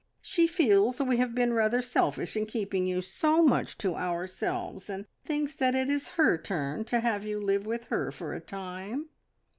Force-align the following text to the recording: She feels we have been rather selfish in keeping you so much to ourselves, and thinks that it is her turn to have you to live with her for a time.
She 0.23 0.47
feels 0.47 0.99
we 0.99 1.17
have 1.17 1.35
been 1.35 1.53
rather 1.53 1.79
selfish 1.79 2.35
in 2.35 2.47
keeping 2.47 2.87
you 2.87 3.03
so 3.03 3.43
much 3.43 3.77
to 3.77 3.93
ourselves, 3.93 4.89
and 4.89 5.05
thinks 5.25 5.53
that 5.53 5.75
it 5.75 5.91
is 5.91 6.07
her 6.17 6.39
turn 6.39 6.85
to 6.85 7.01
have 7.01 7.23
you 7.23 7.39
to 7.39 7.45
live 7.45 7.67
with 7.67 7.85
her 7.89 8.11
for 8.11 8.33
a 8.33 8.39
time. 8.41 9.09